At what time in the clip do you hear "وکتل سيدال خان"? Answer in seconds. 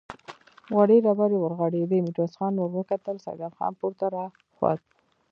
2.77-3.71